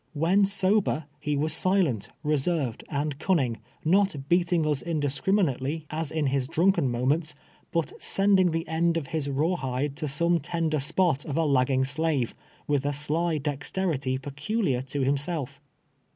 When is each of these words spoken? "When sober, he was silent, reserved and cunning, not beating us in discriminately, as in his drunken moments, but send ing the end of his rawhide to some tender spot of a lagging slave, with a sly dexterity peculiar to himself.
"When 0.13 0.45
sober, 0.45 1.05
he 1.19 1.37
was 1.37 1.53
silent, 1.53 2.09
reserved 2.23 2.83
and 2.89 3.19
cunning, 3.19 3.59
not 3.85 4.15
beating 4.27 4.65
us 4.65 4.81
in 4.81 4.99
discriminately, 4.99 5.85
as 5.91 6.09
in 6.09 6.25
his 6.25 6.47
drunken 6.47 6.89
moments, 6.89 7.35
but 7.71 7.93
send 8.01 8.39
ing 8.39 8.49
the 8.49 8.67
end 8.67 8.97
of 8.97 9.05
his 9.13 9.29
rawhide 9.29 9.95
to 9.97 10.07
some 10.07 10.39
tender 10.39 10.79
spot 10.79 11.23
of 11.23 11.37
a 11.37 11.45
lagging 11.45 11.85
slave, 11.85 12.33
with 12.65 12.83
a 12.83 12.93
sly 12.93 13.37
dexterity 13.37 14.17
peculiar 14.17 14.81
to 14.81 15.01
himself. 15.01 15.61